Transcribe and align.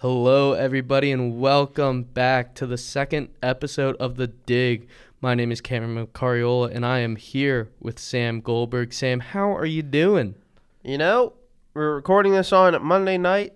Hello, 0.00 0.52
everybody, 0.52 1.10
and 1.10 1.40
welcome 1.40 2.04
back 2.04 2.54
to 2.54 2.68
the 2.68 2.78
second 2.78 3.30
episode 3.42 3.96
of 3.96 4.14
The 4.14 4.28
Dig. 4.28 4.86
My 5.20 5.34
name 5.34 5.50
is 5.50 5.60
Cameron 5.60 6.06
Macariola, 6.06 6.72
and 6.72 6.86
I 6.86 7.00
am 7.00 7.16
here 7.16 7.68
with 7.80 7.98
Sam 7.98 8.40
Goldberg. 8.40 8.92
Sam, 8.92 9.18
how 9.18 9.50
are 9.56 9.66
you 9.66 9.82
doing? 9.82 10.36
You 10.84 10.98
know, 10.98 11.32
we're 11.74 11.96
recording 11.96 12.30
this 12.30 12.52
on 12.52 12.80
Monday 12.80 13.18
night. 13.18 13.54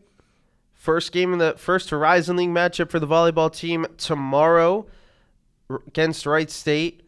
First 0.75 1.13
game 1.13 1.33
in 1.33 1.39
the 1.39 1.55
first 1.57 1.91
Horizon 1.91 2.37
League 2.39 2.49
matchup 2.49 2.91
for 2.91 2.99
the 2.99 3.07
volleyball 3.07 3.55
team 3.55 3.87
tomorrow 3.97 4.85
against 5.87 6.27
Wright 6.27 6.51
State. 6.51 7.05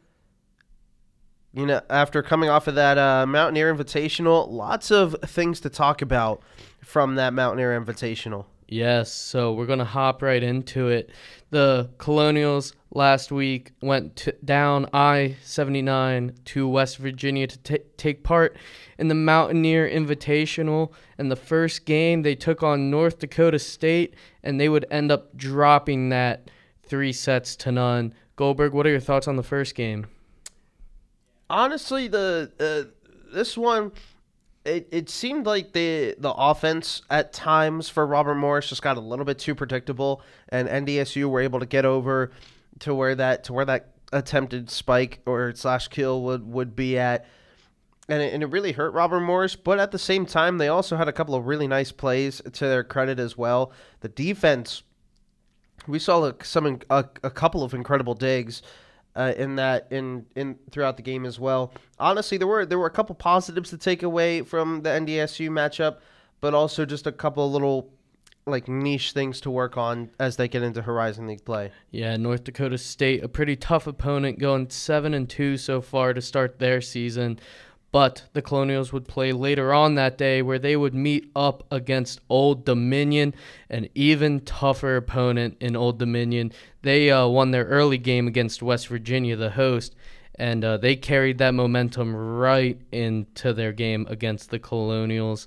You 1.53 1.67
know, 1.67 1.81
after 1.91 2.23
coming 2.23 2.51
off 2.51 2.69
of 2.69 2.77
that 2.77 2.99
uh, 2.99 3.27
Mountaineer 3.27 3.75
Invitational, 3.75 4.49
lots 4.49 4.93
of 4.93 5.17
things 5.27 5.59
to 5.63 5.71
talk 5.71 6.03
about 6.03 6.41
from 6.83 7.17
that 7.17 7.33
Mountaineer 7.33 7.77
Invitational. 7.81 8.45
Yes, 8.69 9.13
so 9.13 9.53
we're 9.53 9.67
going 9.67 9.79
to 9.79 9.85
hop 9.85 10.23
right 10.23 10.43
into 10.43 10.89
it. 10.89 11.11
The 11.51 11.91
Colonials 11.99 12.73
last 12.91 13.31
week 13.31 13.73
went 13.83 14.17
to, 14.17 14.33
down 14.45 14.89
I 14.93 15.37
79 15.43 16.35
to 16.47 16.69
West 16.69 16.97
Virginia 16.99 17.47
to 17.47 17.59
ta 17.59 17.77
take 17.97 18.25
part 18.25 18.57
in 18.99 19.09
the 19.09 19.15
Mountaineer 19.15 19.89
Invitational. 19.89 20.93
And 21.19 21.31
the 21.31 21.37
first 21.37 21.85
game, 21.85 22.23
they 22.23 22.35
took 22.35 22.63
on 22.63 22.91
North 22.91 23.19
Dakota 23.19 23.59
State, 23.59 24.15
and 24.43 24.59
they 24.59 24.69
would 24.69 24.87
end 24.91 25.13
up 25.13 25.37
dropping 25.37 26.09
that 26.09 26.51
three 26.83 27.13
sets 27.13 27.57
to 27.57 27.73
none. 27.73 28.15
Goldberg, 28.37 28.73
what 28.73 28.87
are 28.87 28.91
your 28.91 29.01
thoughts 29.01 29.29
on 29.29 29.37
the 29.37 29.43
first 29.43 29.75
game? 29.75 30.07
Honestly, 31.51 32.09
the 32.09 32.51
uh, 32.59 32.91
this 33.33 33.57
one 33.57 33.93
it, 34.65 34.89
it 34.91 35.11
seemed 35.11 35.47
like 35.47 35.73
the 35.73 36.15
the 36.19 36.33
offense 36.33 37.03
at 37.11 37.33
times 37.33 37.89
for 37.89 38.07
Robert 38.07 38.37
Morris 38.37 38.69
just 38.69 38.83
got 38.83 38.97
a 38.97 39.01
little 39.01 39.25
bit 39.25 39.39
too 39.39 39.55
predictable, 39.55 40.23
and 40.49 40.69
NDSU 40.69 41.27
were 41.27 41.41
able 41.41 41.61
to 41.61 41.67
get 41.67 41.85
over 41.85 42.33
to 42.81 42.95
where 42.95 43.15
that 43.15 43.45
to 43.45 43.53
where 43.53 43.67
that 43.67 43.91
attempted 44.13 44.71
spike 44.71 45.21
or 45.27 45.55
slash 45.55 45.89
kill 45.89 46.23
would 46.23 46.47
would 46.47 46.75
be 46.75 46.99
at. 46.99 47.27
And 48.07 48.23
it, 48.23 48.35
and 48.35 48.43
it 48.43 48.47
really 48.47 48.73
hurt 48.73 48.93
Robert 48.93 49.21
Morris, 49.21 49.57
but 49.57 49.79
at 49.79 49.91
the 49.91 49.99
same 49.99 50.27
time, 50.27 50.59
they 50.59 50.69
also 50.69 50.97
had 50.97 51.09
a 51.09 51.13
couple 51.13 51.35
of 51.35 51.47
really 51.47 51.67
nice 51.67 51.91
plays 51.91 52.43
to 52.53 52.67
their 52.67 52.85
credit 52.85 53.19
as 53.19 53.39
well. 53.39 53.73
The 54.01 54.11
defense, 54.11 54.83
we 55.87 55.99
saw 55.99 56.31
some 56.43 56.81
a, 56.91 57.07
a 57.23 57.31
couple 57.31 57.63
of 57.63 57.73
incredible 57.73 58.13
digs 58.13 58.61
uh, 59.17 59.33
in 59.37 59.57
that 59.57 59.87
in 59.91 60.27
in 60.37 60.57
throughout 60.71 60.97
the 60.97 61.03
game 61.03 61.25
as 61.25 61.39
well. 61.39 61.73
Honestly, 61.99 62.39
there 62.39 62.49
were 62.49 62.67
there 62.67 62.79
were 62.79 62.87
a 62.87 62.91
couple 62.91 63.15
positives 63.15 63.71
to 63.71 63.79
take 63.79 64.03
away 64.03 64.43
from 64.43 64.83
the 64.83 64.91
NDSU 64.91 65.49
matchup, 65.51 65.99
but 66.41 66.55
also 66.55 66.85
just 66.85 67.07
a 67.07 67.13
couple 67.13 67.51
little 67.51 67.91
like 68.47 68.69
niche 68.69 69.13
things 69.13 69.41
to 69.41 69.51
work 69.51 69.77
on 69.79 70.11
as 70.19 70.37
they 70.37 70.49
get 70.49 70.63
into 70.63 70.83
Horizon 70.83 71.27
League 71.27 71.45
play. 71.45 71.73
Yeah, 71.91 72.17
North 72.17 72.45
Dakota 72.45 72.77
State, 72.77 73.25
a 73.25 73.29
pretty 73.29 73.57
tough 73.57 73.87
opponent, 73.87 74.39
going 74.39 74.69
seven 74.69 75.15
and 75.15 75.29
two 75.29 75.57
so 75.57 75.81
far 75.81 76.13
to 76.13 76.21
start 76.21 76.59
their 76.59 76.81
season. 76.81 77.39
But 77.95 78.25
the 78.33 78.43
Colonials 78.43 78.93
would 78.93 79.07
play 79.07 79.31
later 79.31 79.73
on 79.73 79.95
that 79.95 80.19
day 80.19 80.43
where 80.43 80.59
they 80.59 80.75
would 80.75 80.95
meet 80.97 81.31
up 81.37 81.63
against 81.71 82.19
Old 82.29 82.65
Dominion, 82.65 83.37
an 83.71 83.89
even 83.95 84.41
tougher 84.41 84.97
opponent 84.97 85.59
in 85.61 85.77
Old 85.77 86.01
Dominion. 86.01 86.51
They 86.83 87.13
uh, 87.13 87.29
won 87.29 87.53
their 87.53 87.67
early 87.67 87.99
game 87.99 88.27
against 88.27 88.65
West 88.65 88.89
Virginia, 88.89 89.37
the 89.37 89.51
host, 89.51 89.95
and 90.35 90.65
uh, 90.65 90.79
they 90.79 90.97
carried 90.97 91.39
that 91.39 91.55
momentum 91.55 92.17
right 92.17 92.81
into 92.91 93.53
their 93.53 93.73
game 93.73 94.09
against 94.11 94.51
the 94.51 94.59
Colonials. 94.59 95.47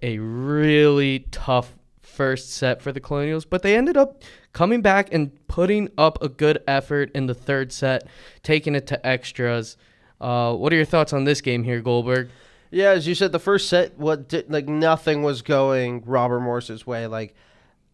A 0.00 0.16
really 0.20 1.26
tough 1.32 1.74
first 2.02 2.52
set 2.52 2.80
for 2.80 2.92
the 2.92 3.00
Colonials, 3.00 3.44
but 3.44 3.62
they 3.62 3.76
ended 3.76 3.96
up 3.96 4.22
coming 4.52 4.80
back 4.80 5.12
and 5.12 5.32
putting 5.48 5.88
up 5.98 6.22
a 6.22 6.28
good 6.28 6.62
effort 6.68 7.10
in 7.16 7.26
the 7.26 7.34
third 7.34 7.72
set, 7.72 8.06
taking 8.44 8.76
it 8.76 8.86
to 8.86 9.04
extras. 9.04 9.76
Uh, 10.20 10.54
what 10.54 10.72
are 10.72 10.76
your 10.76 10.84
thoughts 10.84 11.12
on 11.12 11.24
this 11.24 11.40
game 11.40 11.64
here, 11.64 11.80
Goldberg? 11.80 12.28
Yeah, 12.70 12.90
as 12.90 13.06
you 13.06 13.14
said, 13.14 13.32
the 13.32 13.38
first 13.38 13.68
set, 13.68 13.98
what 13.98 14.28
did, 14.28 14.50
like 14.50 14.68
nothing 14.68 15.22
was 15.22 15.42
going 15.42 16.02
Robert 16.06 16.40
Morris's 16.40 16.86
way. 16.86 17.06
Like, 17.06 17.34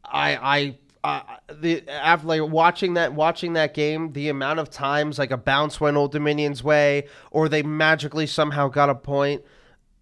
I, 0.04 0.76
I, 1.04 1.24
the 1.52 1.88
after 1.88 2.26
like 2.26 2.42
watching 2.42 2.94
that 2.94 3.14
watching 3.14 3.52
that 3.52 3.74
game, 3.74 4.12
the 4.12 4.28
amount 4.28 4.58
of 4.58 4.70
times 4.70 5.18
like 5.18 5.30
a 5.30 5.36
bounce 5.36 5.80
went 5.80 5.96
Old 5.96 6.12
Dominion's 6.12 6.64
way, 6.64 7.06
or 7.30 7.48
they 7.48 7.62
magically 7.62 8.26
somehow 8.26 8.68
got 8.68 8.90
a 8.90 8.94
point 8.94 9.42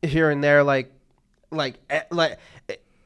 here 0.03 0.31
and 0.31 0.43
there, 0.43 0.63
like, 0.65 0.93
like, 1.51 1.79
like 2.11 2.39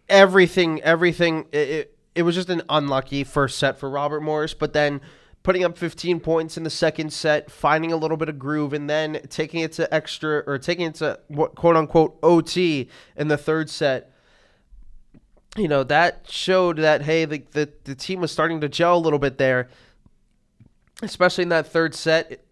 everything, 0.08 0.80
everything. 0.82 1.46
It, 1.52 1.68
it, 1.68 1.98
it 2.14 2.22
was 2.22 2.34
just 2.34 2.50
an 2.50 2.62
unlucky 2.68 3.24
first 3.24 3.58
set 3.58 3.78
for 3.78 3.90
Robert 3.90 4.22
Morris, 4.22 4.54
but 4.54 4.72
then 4.72 5.00
putting 5.48 5.64
up 5.64 5.78
15 5.78 6.20
points 6.20 6.58
in 6.58 6.62
the 6.62 6.68
second 6.68 7.10
set, 7.10 7.50
finding 7.50 7.90
a 7.90 7.96
little 7.96 8.18
bit 8.18 8.28
of 8.28 8.38
groove, 8.38 8.74
and 8.74 8.90
then 8.90 9.18
taking 9.30 9.60
it 9.60 9.72
to 9.72 9.94
extra 9.94 10.42
or 10.46 10.58
taking 10.58 10.84
it 10.84 10.96
to 10.96 11.18
what 11.28 11.54
quote 11.54 11.74
unquote 11.74 12.18
OT 12.22 12.90
in 13.16 13.28
the 13.28 13.38
third 13.38 13.70
set. 13.70 14.12
You 15.56 15.66
know 15.66 15.84
that 15.84 16.26
showed 16.28 16.76
that 16.76 17.00
hey, 17.00 17.24
the, 17.24 17.42
the 17.52 17.72
the 17.84 17.94
team 17.94 18.20
was 18.20 18.30
starting 18.30 18.60
to 18.60 18.68
gel 18.68 18.98
a 18.98 19.00
little 19.00 19.18
bit 19.18 19.38
there, 19.38 19.70
especially 21.00 21.44
in 21.44 21.48
that 21.48 21.66
third 21.66 21.94
set. 21.94 22.44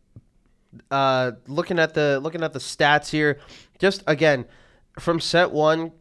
Uh, 0.91 1.33
looking 1.47 1.79
at 1.79 1.93
the 1.93 2.19
looking 2.21 2.43
at 2.43 2.55
the 2.55 2.61
stats 2.61 3.11
here, 3.11 3.41
just 3.79 4.05
again 4.07 4.47
from 4.99 5.21
set 5.21 5.51
one, 5.51 5.93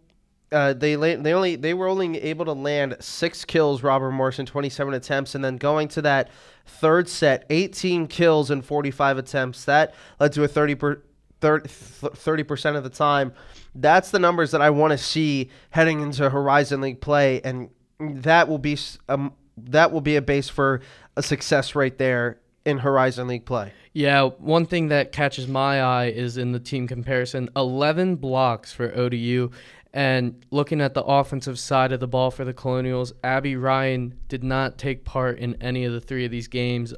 uh, 0.51 0.73
they 0.73 0.95
they 0.95 1.33
only 1.33 1.55
they 1.55 1.73
were 1.73 1.87
only 1.87 2.21
able 2.21 2.45
to 2.45 2.53
land 2.53 2.97
six 2.99 3.45
kills. 3.45 3.83
Robert 3.83 4.11
Morris 4.11 4.39
in 4.39 4.45
27 4.45 4.93
attempts, 4.93 5.35
and 5.35 5.43
then 5.43 5.57
going 5.57 5.87
to 5.89 6.01
that 6.03 6.29
third 6.65 7.09
set, 7.09 7.45
18 7.49 8.07
kills 8.07 8.51
in 8.51 8.61
45 8.61 9.17
attempts. 9.17 9.65
That 9.65 9.95
led 10.19 10.33
to 10.33 10.43
a 10.43 10.47
30 10.47 10.75
per, 10.75 11.01
30 11.41 12.43
percent 12.43 12.77
of 12.77 12.83
the 12.83 12.89
time. 12.89 13.33
That's 13.73 14.11
the 14.11 14.19
numbers 14.19 14.51
that 14.51 14.61
I 14.61 14.69
want 14.69 14.91
to 14.91 14.97
see 14.97 15.49
heading 15.71 16.01
into 16.01 16.29
Horizon 16.29 16.81
League 16.81 17.01
play, 17.01 17.41
and 17.41 17.69
that 17.99 18.47
will 18.47 18.59
be 18.59 18.77
um, 19.09 19.33
that 19.57 19.91
will 19.91 20.01
be 20.01 20.15
a 20.15 20.21
base 20.21 20.49
for 20.49 20.81
a 21.15 21.23
success 21.23 21.75
right 21.75 21.97
there 21.97 22.39
in 22.65 22.79
Horizon 22.79 23.27
League 23.27 23.45
play. 23.45 23.71
Yeah, 23.93 24.23
one 24.23 24.65
thing 24.65 24.89
that 24.89 25.11
catches 25.11 25.47
my 25.47 25.81
eye 25.81 26.07
is 26.07 26.35
in 26.35 26.51
the 26.51 26.59
team 26.59 26.87
comparison 26.87 27.49
11 27.55 28.17
blocks 28.17 28.73
for 28.73 28.93
ODU 28.93 29.51
and 29.95 30.45
looking 30.51 30.81
at 30.81 30.93
the 30.93 31.03
offensive 31.03 31.57
side 31.57 31.93
of 31.93 32.01
the 32.01 32.07
ball 32.07 32.29
for 32.29 32.43
the 32.43 32.53
Colonials, 32.53 33.13
Abby 33.23 33.55
Ryan 33.55 34.19
did 34.27 34.43
not 34.43 34.77
take 34.77 35.05
part 35.05 35.39
in 35.39 35.55
any 35.61 35.85
of 35.85 35.93
the 35.93 36.01
three 36.01 36.25
of 36.25 36.31
these 36.31 36.49
games. 36.49 36.93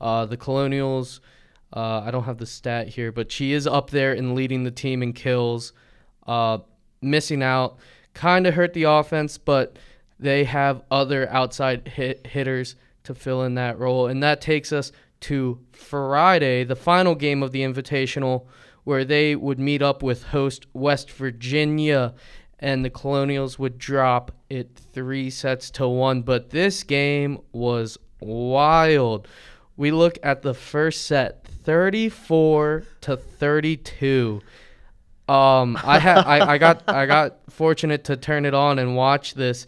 Uh, 0.00 0.26
the 0.26 0.36
Colonials, 0.36 1.20
uh, 1.72 2.02
I 2.04 2.10
don't 2.10 2.24
have 2.24 2.38
the 2.38 2.46
stat 2.46 2.88
here, 2.88 3.12
but 3.12 3.30
she 3.30 3.52
is 3.52 3.64
up 3.68 3.90
there 3.90 4.12
in 4.12 4.34
leading 4.34 4.64
the 4.64 4.72
team 4.72 5.04
in 5.04 5.12
kills. 5.12 5.72
Uh, 6.26 6.58
missing 7.00 7.44
out 7.44 7.78
kind 8.12 8.44
of 8.48 8.54
hurt 8.54 8.72
the 8.72 8.84
offense, 8.84 9.38
but 9.38 9.78
they 10.18 10.42
have 10.42 10.82
other 10.90 11.30
outside 11.30 11.86
hit 11.86 12.26
hitters 12.26 12.74
to 13.04 13.14
fill 13.14 13.44
in 13.44 13.54
that 13.54 13.78
role. 13.78 14.08
And 14.08 14.20
that 14.24 14.40
takes 14.40 14.72
us 14.72 14.90
to 15.20 15.60
Friday, 15.70 16.64
the 16.64 16.74
final 16.74 17.14
game 17.14 17.44
of 17.44 17.52
the 17.52 17.60
Invitational 17.60 18.46
where 18.84 19.04
they 19.04 19.36
would 19.36 19.58
meet 19.58 19.82
up 19.82 20.02
with 20.02 20.24
host 20.24 20.66
West 20.72 21.10
Virginia 21.10 22.14
and 22.62 22.84
the 22.84 22.90
Colonials 22.90 23.58
would 23.58 23.76
drop 23.76 24.30
it 24.48 24.70
three 24.92 25.28
sets 25.30 25.70
to 25.72 25.88
one. 25.88 26.22
But 26.22 26.50
this 26.50 26.84
game 26.84 27.40
was 27.50 27.98
wild. 28.20 29.26
We 29.76 29.90
look 29.90 30.18
at 30.22 30.42
the 30.42 30.54
first 30.54 31.06
set, 31.06 31.44
34 31.44 32.84
to 33.02 33.16
32. 33.16 34.40
Um, 35.28 35.78
I 35.82 35.98
had 35.98 36.18
I, 36.18 36.52
I 36.52 36.58
got 36.58 36.82
I 36.88 37.06
got 37.06 37.38
fortunate 37.50 38.04
to 38.04 38.16
turn 38.16 38.44
it 38.44 38.54
on 38.54 38.78
and 38.78 38.96
watch 38.96 39.34
this, 39.34 39.66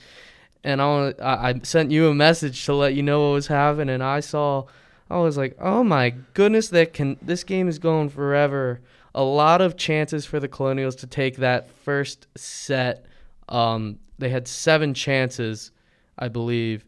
and 0.63 0.81
I 0.81 1.15
I 1.21 1.61
sent 1.63 1.91
you 1.91 2.09
a 2.09 2.15
message 2.15 2.65
to 2.67 2.75
let 2.75 2.95
you 2.95 3.03
know 3.03 3.29
what 3.29 3.35
was 3.35 3.47
happening. 3.49 3.95
And 3.95 4.03
I 4.03 4.21
saw, 4.21 4.67
I 5.11 5.19
was 5.19 5.37
like, 5.37 5.57
oh 5.61 5.83
my 5.83 6.11
goodness, 6.35 6.69
that 6.69 6.93
can 6.93 7.17
this 7.23 7.45
game 7.45 7.69
is 7.69 7.79
going 7.79 8.11
forever 8.11 8.81
a 9.15 9.23
lot 9.23 9.61
of 9.61 9.77
chances 9.77 10.27
for 10.27 10.41
the 10.41 10.49
Colonials 10.49 10.97
to 10.97 11.07
take 11.07 11.37
that 11.37 11.71
first 11.71 12.27
set. 12.37 13.07
Um, 13.49 13.99
they 14.19 14.29
had 14.29 14.49
seven 14.49 14.95
chances, 14.95 15.71
I 16.19 16.29
believe, 16.29 16.85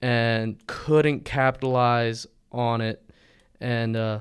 and 0.00 0.64
couldn't 0.66 1.24
capitalize 1.24 2.26
on 2.50 2.80
it 2.80 3.02
and 3.60 3.96
uh, 3.96 4.20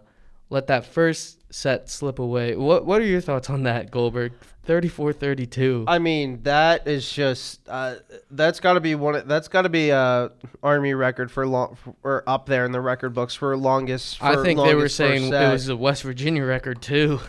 let 0.49 0.67
that 0.67 0.85
first 0.85 1.40
set 1.51 1.89
slip 1.89 2.19
away. 2.19 2.55
What 2.55 2.85
What 2.85 3.01
are 3.01 3.05
your 3.05 3.21
thoughts 3.21 3.49
on 3.49 3.63
that, 3.63 3.91
Goldberg? 3.91 4.33
34-32. 4.67 5.85
I 5.87 5.97
mean, 5.97 6.43
that 6.43 6.87
is 6.87 7.11
just 7.11 7.67
uh, 7.67 7.95
that's 8.29 8.59
got 8.59 8.73
to 8.73 8.79
be 8.79 8.93
one. 8.93 9.15
Of, 9.15 9.27
That's 9.27 9.47
got 9.47 9.63
to 9.63 9.69
be 9.69 9.89
a 9.89 10.31
RMU 10.63 10.97
record 10.97 11.31
for 11.31 11.47
long 11.47 11.77
or 12.03 12.23
up 12.27 12.45
there 12.45 12.65
in 12.65 12.71
the 12.71 12.81
record 12.81 13.13
books 13.13 13.33
for 13.33 13.57
longest. 13.57 14.19
For 14.19 14.25
I 14.25 14.43
think 14.43 14.59
longest 14.59 14.71
they 14.71 14.75
were 14.75 14.89
saying 14.89 15.33
it 15.33 15.51
was 15.51 15.67
a 15.67 15.75
West 15.75 16.03
Virginia 16.03 16.45
record 16.45 16.81
too. 16.81 17.19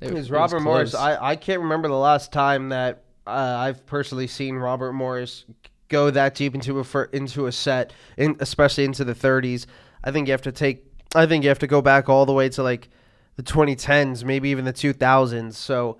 It 0.00 0.12
was 0.12 0.30
Robert 0.30 0.60
Morris. 0.60 0.94
I, 0.94 1.30
I 1.30 1.36
can't 1.36 1.62
remember 1.62 1.88
the 1.88 1.94
last 1.94 2.32
time 2.32 2.70
that 2.70 3.04
uh, 3.26 3.30
I've 3.30 3.86
personally 3.86 4.26
seen 4.26 4.56
Robert 4.56 4.92
Morris 4.92 5.44
go 5.88 6.10
that 6.10 6.34
deep 6.34 6.54
into 6.54 6.80
a 6.80 6.84
fir- 6.84 7.08
into 7.12 7.46
a 7.46 7.52
set, 7.52 7.92
in, 8.16 8.36
especially 8.40 8.84
into 8.84 9.04
the 9.04 9.14
30s. 9.14 9.66
I 10.02 10.10
think 10.10 10.26
you 10.26 10.32
have 10.32 10.42
to 10.42 10.52
take. 10.52 10.84
I 11.14 11.26
think 11.26 11.44
you 11.44 11.50
have 11.50 11.60
to 11.60 11.66
go 11.66 11.80
back 11.80 12.08
all 12.08 12.26
the 12.26 12.32
way 12.32 12.48
to 12.50 12.62
like 12.62 12.88
the 13.36 13.42
2010s, 13.42 14.24
maybe 14.24 14.50
even 14.50 14.64
the 14.64 14.72
2000s. 14.72 15.54
So, 15.54 15.98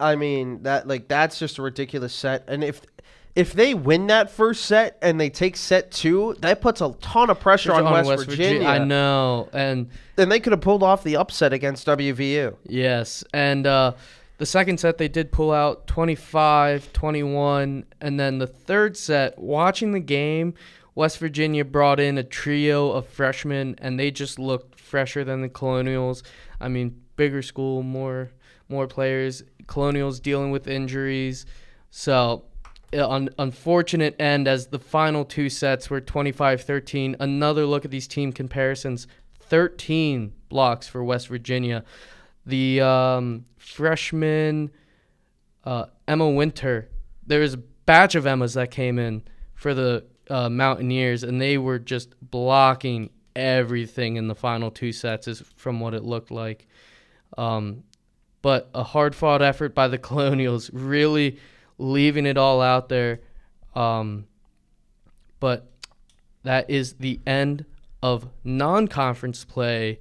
I 0.00 0.16
mean 0.16 0.64
that 0.64 0.88
like 0.88 1.06
that's 1.06 1.38
just 1.38 1.58
a 1.58 1.62
ridiculous 1.62 2.12
set. 2.12 2.44
And 2.48 2.64
if 2.64 2.80
if 3.34 3.52
they 3.54 3.72
win 3.72 4.08
that 4.08 4.30
first 4.30 4.66
set 4.66 4.98
and 5.00 5.18
they 5.18 5.30
take 5.30 5.56
set 5.56 5.90
two, 5.90 6.36
that 6.40 6.60
puts 6.60 6.80
a 6.80 6.94
ton 7.00 7.30
of 7.30 7.40
pressure 7.40 7.72
on, 7.72 7.84
West, 7.84 8.26
Virginia. 8.26 8.68
I 8.68 8.78
know, 8.78 9.48
and 9.52 9.88
Then 10.16 10.28
they 10.28 10.38
could 10.40 10.52
have 10.52 10.60
pulled 10.60 10.82
off 10.82 11.02
the 11.02 11.16
upset 11.16 11.52
against 11.52 11.86
WVU. 11.86 12.56
Yes, 12.66 13.24
and 13.32 13.66
uh, 13.66 13.92
the 14.36 14.44
second 14.44 14.80
set 14.80 14.98
they 14.98 15.08
did 15.08 15.32
pull 15.32 15.50
out 15.50 15.86
25, 15.86 16.92
21, 16.92 17.84
and 18.00 18.20
then 18.20 18.38
the 18.38 18.46
third 18.46 18.96
set, 18.96 19.38
watching 19.38 19.92
the 19.92 20.00
game, 20.00 20.52
West 20.94 21.18
Virginia 21.18 21.64
brought 21.64 21.98
in 21.98 22.18
a 22.18 22.22
trio 22.22 22.90
of 22.90 23.06
freshmen, 23.06 23.74
and 23.78 23.98
they 23.98 24.10
just 24.10 24.38
looked 24.38 24.78
fresher 24.78 25.24
than 25.24 25.40
the 25.40 25.48
Colonials. 25.48 26.22
I 26.60 26.68
mean, 26.68 27.02
bigger 27.16 27.42
school, 27.42 27.82
more 27.82 28.30
more 28.68 28.86
players. 28.86 29.42
Colonials 29.66 30.20
dealing 30.20 30.50
with 30.50 30.66
injuries, 30.66 31.46
so 31.90 32.44
uh, 32.92 33.08
un- 33.08 33.30
unfortunate 33.38 34.20
end 34.20 34.48
as 34.48 34.68
the 34.68 34.78
final 34.78 35.24
two 35.24 35.48
sets 35.48 35.88
were 35.88 36.00
25-13. 36.00 37.16
Another 37.20 37.64
look 37.64 37.84
at 37.84 37.90
these 37.90 38.08
team 38.08 38.32
comparisons: 38.32 39.06
13 39.40 40.32
blocks 40.48 40.88
for 40.88 41.02
West 41.02 41.28
Virginia 41.28 41.84
the 42.46 42.80
um, 42.80 43.44
freshman 43.56 44.70
uh, 45.64 45.86
Emma 46.08 46.28
Winter. 46.28 46.88
There 47.26 47.40
was 47.40 47.54
a 47.54 47.58
batch 47.58 48.14
of 48.14 48.26
Emmas 48.26 48.54
that 48.54 48.70
came 48.70 48.98
in 48.98 49.22
for 49.54 49.74
the 49.74 50.04
uh, 50.30 50.48
Mountaineers, 50.48 51.22
and 51.22 51.40
they 51.40 51.58
were 51.58 51.78
just 51.78 52.14
blocking 52.20 53.10
everything 53.34 54.16
in 54.16 54.28
the 54.28 54.34
final 54.34 54.70
two 54.70 54.92
sets, 54.92 55.28
is 55.28 55.42
from 55.56 55.80
what 55.80 55.94
it 55.94 56.04
looked 56.04 56.30
like. 56.30 56.66
Um, 57.38 57.84
but 58.42 58.68
a 58.74 58.82
hard 58.82 59.14
fought 59.14 59.42
effort 59.42 59.74
by 59.74 59.88
the 59.88 59.98
Colonials, 59.98 60.70
really 60.72 61.38
leaving 61.78 62.26
it 62.26 62.36
all 62.36 62.60
out 62.60 62.88
there. 62.88 63.20
Um, 63.74 64.26
but 65.40 65.70
that 66.42 66.68
is 66.70 66.94
the 66.94 67.20
end 67.26 67.64
of 68.02 68.28
non 68.44 68.88
conference 68.88 69.44
play 69.44 70.00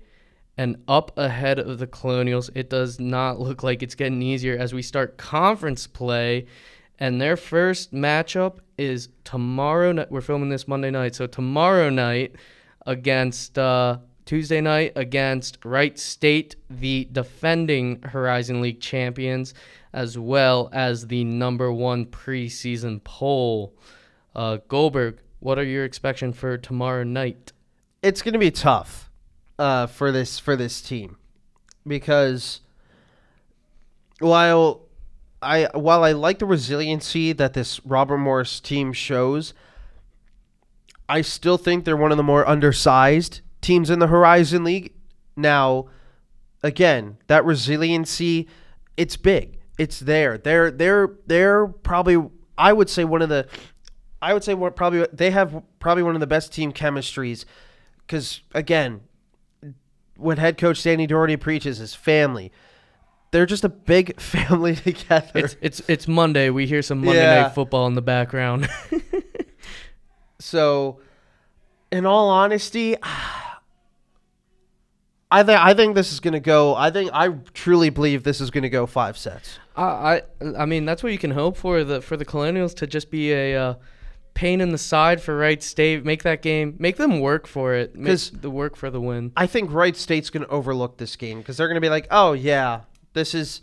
and 0.57 0.77
up 0.87 1.17
ahead 1.17 1.59
of 1.59 1.79
the 1.79 1.87
Colonials. 1.87 2.49
It 2.53 2.69
does 2.69 2.99
not 2.99 3.39
look 3.39 3.63
like 3.63 3.81
it's 3.81 3.95
getting 3.95 4.21
easier 4.21 4.57
as 4.57 4.73
we 4.73 4.81
start 4.81 5.17
conference 5.17 5.87
play. 5.87 6.47
And 7.01 7.19
their 7.19 7.35
first 7.35 7.95
matchup 7.95 8.59
is 8.77 9.09
tomorrow 9.23 9.91
night. 9.91 10.11
We're 10.11 10.21
filming 10.21 10.49
this 10.49 10.67
Monday 10.67 10.91
night. 10.91 11.15
So 11.15 11.25
tomorrow 11.25 11.89
night 11.89 12.35
against 12.85 13.57
uh, 13.57 13.97
Tuesday 14.25 14.61
night 14.61 14.93
against 14.95 15.57
Wright 15.65 15.97
State, 15.97 16.57
the 16.69 17.09
defending 17.11 18.03
Horizon 18.03 18.61
League 18.61 18.81
champions, 18.81 19.55
as 19.91 20.15
well 20.15 20.69
as 20.71 21.07
the 21.07 21.23
number 21.23 21.73
one 21.73 22.05
preseason 22.05 23.03
poll. 23.03 23.73
Uh, 24.35 24.59
Goldberg, 24.67 25.17
what 25.39 25.57
are 25.57 25.63
your 25.63 25.83
expectations 25.83 26.37
for 26.37 26.55
tomorrow 26.55 27.03
night? 27.03 27.51
It's 28.03 28.21
going 28.21 28.33
to 28.33 28.39
be 28.39 28.51
tough 28.51 29.09
uh, 29.57 29.87
for 29.87 30.11
this 30.11 30.37
for 30.37 30.55
this 30.55 30.81
team 30.81 31.17
because 31.87 32.61
while 34.19 34.83
I 35.41 35.69
while 35.73 36.03
I 36.03 36.11
like 36.11 36.39
the 36.39 36.45
resiliency 36.45 37.33
that 37.33 37.53
this 37.53 37.83
Robert 37.85 38.17
Morris 38.17 38.59
team 38.59 38.93
shows, 38.93 39.53
I 41.09 41.21
still 41.21 41.57
think 41.57 41.85
they're 41.85 41.97
one 41.97 42.11
of 42.11 42.17
the 42.17 42.23
more 42.23 42.47
undersized 42.47 43.41
teams 43.61 43.89
in 43.89 43.99
the 43.99 44.07
Horizon 44.07 44.63
League. 44.63 44.93
Now, 45.35 45.87
again, 46.63 47.17
that 47.27 47.43
resiliency, 47.45 48.47
it's 48.97 49.17
big. 49.17 49.59
It's 49.77 49.99
there. 49.99 50.37
They're 50.37 50.69
they're 50.69 51.09
they're 51.25 51.67
probably 51.67 52.29
I 52.57 52.73
would 52.73 52.89
say 52.89 53.03
one 53.03 53.21
of 53.21 53.29
the 53.29 53.47
I 54.21 54.33
would 54.33 54.43
say 54.43 54.53
what 54.53 54.75
probably 54.75 55.07
they 55.11 55.31
have 55.31 55.63
probably 55.79 56.03
one 56.03 56.15
of 56.15 56.21
the 56.21 56.27
best 56.27 56.53
team 56.53 56.71
chemistries 56.71 57.45
because 58.05 58.41
again, 58.53 59.01
what 60.17 60.37
head 60.37 60.57
coach 60.57 60.83
Danny 60.83 61.07
Doherty 61.07 61.37
preaches 61.37 61.79
is 61.79 61.95
family. 61.95 62.51
They're 63.31 63.45
just 63.45 63.63
a 63.63 63.69
big 63.69 64.19
family 64.21 64.75
together. 64.75 65.31
It's 65.35 65.55
it's 65.61 65.81
it's 65.87 66.07
Monday. 66.07 66.49
We 66.49 66.67
hear 66.67 66.81
some 66.81 66.99
Monday 66.99 67.21
Yeah. 67.21 67.43
night 67.43 67.53
football 67.55 67.87
in 67.87 67.95
the 67.95 68.01
background. 68.01 68.69
So, 70.43 70.99
in 71.91 72.07
all 72.07 72.29
honesty, 72.29 72.95
I 75.33 75.43
think 75.43 75.59
I 75.59 75.73
think 75.73 75.95
this 75.95 76.11
is 76.11 76.19
going 76.19 76.33
to 76.33 76.39
go. 76.39 76.75
I 76.75 76.89
think 76.91 77.11
I 77.13 77.29
truly 77.53 77.89
believe 77.89 78.23
this 78.23 78.41
is 78.41 78.51
going 78.51 78.63
to 78.63 78.69
go 78.69 78.85
five 78.85 79.17
sets. 79.17 79.59
I, 79.77 79.83
I 79.83 80.21
I 80.57 80.65
mean 80.65 80.83
that's 80.85 81.03
what 81.03 81.11
you 81.13 81.17
can 81.17 81.31
hope 81.31 81.55
for 81.55 81.83
the 81.83 82.01
for 82.01 82.17
the 82.17 82.25
Colonials 82.25 82.73
to 82.75 82.87
just 82.87 83.09
be 83.11 83.31
a 83.31 83.55
uh, 83.55 83.75
pain 84.33 84.59
in 84.61 84.71
the 84.71 84.77
side 84.77 85.21
for 85.21 85.37
Wright 85.37 85.61
State. 85.63 86.03
Make 86.03 86.23
that 86.23 86.41
game. 86.41 86.75
Make 86.79 86.97
them 86.97 87.19
work 87.21 87.47
for 87.47 87.75
it. 87.75 87.95
Make 87.95 88.19
the 88.41 88.49
work 88.49 88.75
for 88.75 88.89
the 88.89 88.99
win. 88.99 89.31
I 89.37 89.47
think 89.47 89.71
Wright 89.71 89.95
State's 89.95 90.29
going 90.29 90.43
to 90.43 90.49
overlook 90.51 90.97
this 90.97 91.15
game 91.15 91.37
because 91.37 91.55
they're 91.55 91.67
going 91.67 91.75
to 91.75 91.81
be 91.81 91.89
like, 91.89 92.07
"Oh 92.11 92.33
yeah, 92.33 92.81
this 93.13 93.33
is." 93.33 93.61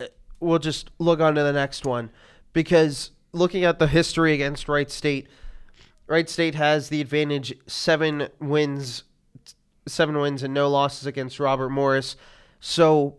uh, 0.00 0.06
We'll 0.40 0.58
just 0.58 0.90
look 0.98 1.20
on 1.20 1.34
to 1.36 1.42
the 1.42 1.52
next 1.52 1.86
one 1.86 2.10
because 2.52 3.10
looking 3.32 3.64
at 3.64 3.78
the 3.78 3.86
history 3.86 4.34
against 4.34 4.68
Wright 4.68 4.90
State, 4.90 5.26
Wright 6.06 6.28
State 6.28 6.54
has 6.54 6.88
the 6.88 7.00
advantage: 7.00 7.54
seven 7.66 8.28
wins, 8.40 9.04
seven 9.86 10.18
wins 10.18 10.42
and 10.42 10.52
no 10.52 10.68
losses 10.68 11.06
against 11.06 11.40
Robert 11.40 11.70
Morris. 11.70 12.16
So, 12.60 13.16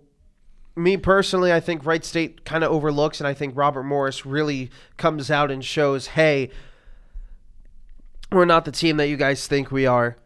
me 0.75 0.98
personally, 0.98 1.51
I 1.51 1.60
think 1.60 1.86
Wright 1.86 2.04
State 2.04 2.45
kind 2.45 2.63
of 2.63 2.71
overlooks, 2.71 3.19
and 3.19 3.28
I 3.28 3.33
think 3.33 3.56
Robert 3.57 3.83
Morris 3.83 4.25
really 4.25 4.69
comes 4.98 5.31
out 5.31 5.50
and 5.51 5.63
shows, 5.63 6.07
"Hey, 6.07 6.51
we're 8.31 8.45
not 8.45 8.66
the 8.66 8.71
team 8.71 8.98
that 8.98 9.07
you 9.07 9.18
guys 9.18 9.48
think 9.48 9.71
we 9.71 9.86
are." 9.86 10.18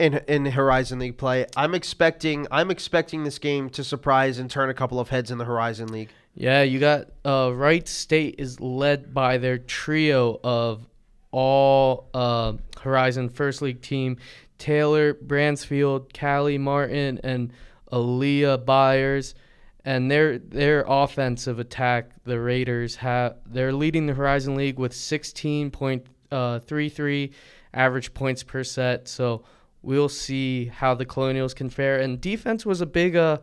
In 0.00 0.14
in 0.26 0.46
Horizon 0.46 0.98
League 0.98 1.18
play. 1.18 1.46
I'm 1.56 1.74
expecting 1.74 2.46
I'm 2.50 2.70
expecting 2.70 3.24
this 3.24 3.38
game 3.38 3.68
to 3.70 3.84
surprise 3.84 4.38
and 4.38 4.50
turn 4.50 4.70
a 4.70 4.74
couple 4.74 4.98
of 4.98 5.10
heads 5.10 5.30
in 5.30 5.36
the 5.38 5.44
Horizon 5.44 5.88
League. 5.88 6.08
Yeah, 6.34 6.62
you 6.62 6.80
got 6.80 7.08
uh, 7.24 7.52
Wright 7.54 7.86
State 7.86 8.36
is 8.38 8.58
led 8.60 9.12
by 9.12 9.36
their 9.38 9.58
trio 9.58 10.40
of 10.42 10.86
all 11.30 12.08
uh, 12.14 12.54
Horizon 12.80 13.28
First 13.28 13.60
League 13.62 13.82
team: 13.82 14.16
Taylor 14.58 15.14
Bransfield, 15.14 16.18
Callie 16.18 16.58
Martin, 16.58 17.20
and 17.22 17.52
Aaliyah 17.92 18.64
Byers. 18.64 19.36
And 19.82 20.10
their 20.10 20.38
their 20.38 20.84
offensive 20.86 21.58
attack, 21.58 22.10
the 22.24 22.38
Raiders 22.40 22.96
have 22.96 23.36
they're 23.46 23.72
leading 23.72 24.04
the 24.06 24.12
Horizon 24.14 24.54
League 24.54 24.78
with 24.78 24.92
16.33 24.92 27.32
average 27.72 28.12
points 28.12 28.42
per 28.42 28.62
set. 28.62 29.08
So 29.08 29.42
we'll 29.82 30.08
see 30.08 30.66
how 30.66 30.94
the 30.94 31.04
Colonials 31.06 31.54
can 31.54 31.70
fare. 31.70 31.98
And 32.00 32.20
defense 32.20 32.64
was 32.66 32.80
a 32.80 32.86
big 32.86 33.16
uh, 33.16 33.38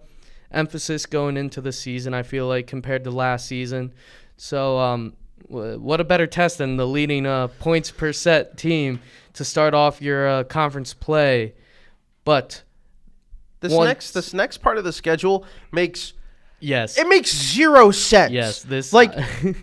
emphasis 0.51 1.05
going 1.05 1.37
into 1.37 1.61
the 1.61 1.71
season. 1.71 2.13
I 2.13 2.23
feel 2.23 2.47
like 2.47 2.67
compared 2.67 3.03
to 3.05 3.11
last 3.11 3.47
season. 3.47 3.93
So 4.37 4.77
um, 4.79 5.13
w- 5.49 5.79
what 5.79 5.99
a 5.99 6.03
better 6.03 6.27
test 6.27 6.57
than 6.59 6.77
the 6.77 6.87
leading 6.87 7.25
uh, 7.25 7.47
points 7.47 7.89
per 7.91 8.13
set 8.13 8.57
team 8.57 8.99
to 9.33 9.43
start 9.43 9.73
off 9.73 10.01
your 10.01 10.27
uh, 10.27 10.43
conference 10.43 10.93
play. 10.93 11.53
But 12.23 12.63
This 13.61 13.73
Once- 13.73 13.87
next 13.87 14.11
this 14.11 14.33
next 14.33 14.57
part 14.59 14.77
of 14.77 14.83
the 14.83 14.93
schedule 14.93 15.45
makes 15.71 16.13
yes, 16.59 16.97
it 16.97 17.07
makes 17.07 17.33
zero 17.35 17.89
sense. 17.91 18.31
yes, 18.31 18.61
this 18.63 18.93
like 18.93 19.11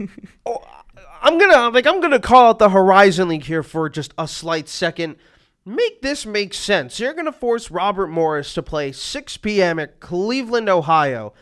oh, 0.47 0.59
I'm 1.23 1.39
gonna 1.39 1.69
like 1.71 1.87
I'm 1.87 2.01
gonna 2.01 2.19
call 2.21 2.49
out 2.51 2.59
the 2.59 2.71
Horizon 2.71 3.29
League 3.29 3.45
here 3.45 3.63
for 3.63 3.89
just 3.89 4.13
a 4.19 4.27
slight 4.27 4.69
second. 4.69 5.17
Make 5.67 6.03
this 6.03 6.27
make 6.27 6.53
sense. 6.53 7.01
You're 7.01 7.15
gonna 7.15 7.33
force 7.33 7.71
Robert 7.71 8.09
Morris 8.09 8.53
to 8.55 8.63
play 8.63 8.93
6 8.93 9.37
p.m. 9.39 9.79
at 9.79 9.99
Cleveland, 10.01 10.69
Ohio, 10.69 11.33